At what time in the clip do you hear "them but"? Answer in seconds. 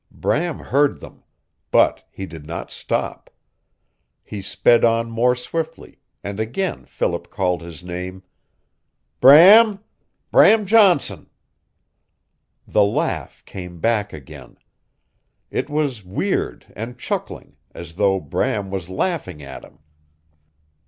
0.99-2.03